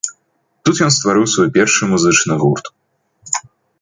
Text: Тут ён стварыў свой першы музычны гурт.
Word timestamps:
Тут 0.69 0.79
ён 0.85 0.91
стварыў 0.95 1.25
свой 1.35 1.49
першы 1.57 1.81
музычны 1.91 2.33
гурт. 2.45 2.65